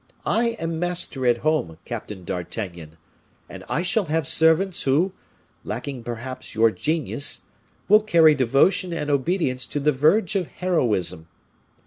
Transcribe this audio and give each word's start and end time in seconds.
I 0.25 0.57
am 0.59 0.79
master 0.79 1.27
at 1.27 1.45
home, 1.45 1.77
Captain 1.85 2.23
d'Artagnan, 2.23 2.97
and 3.47 3.63
I 3.69 3.83
shall 3.83 4.05
have 4.05 4.27
servants 4.27 4.81
who, 4.81 5.11
lacking, 5.63 6.03
perhaps, 6.03 6.55
your 6.55 6.71
genius, 6.71 7.41
will 7.87 8.01
carry 8.01 8.33
devotion 8.33 8.93
and 8.93 9.11
obedience 9.11 9.67
to 9.67 9.79
the 9.79 9.91
verge 9.91 10.35
of 10.35 10.47
heroism. 10.47 11.27